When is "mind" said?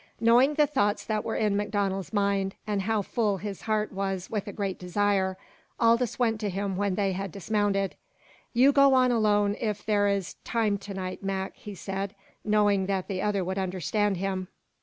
2.11-2.55